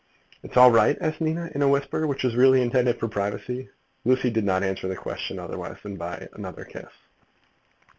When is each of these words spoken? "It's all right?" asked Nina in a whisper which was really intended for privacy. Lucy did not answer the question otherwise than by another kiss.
"It's 0.41 0.57
all 0.57 0.71
right?" 0.71 0.97
asked 0.99 1.21
Nina 1.21 1.51
in 1.53 1.61
a 1.61 1.67
whisper 1.67 2.07
which 2.07 2.23
was 2.23 2.35
really 2.35 2.63
intended 2.63 2.99
for 2.99 3.07
privacy. 3.07 3.69
Lucy 4.03 4.31
did 4.31 4.43
not 4.45 4.63
answer 4.63 4.87
the 4.87 4.95
question 4.95 5.37
otherwise 5.37 5.77
than 5.83 5.95
by 5.95 6.27
another 6.33 6.65
kiss. 6.65 6.89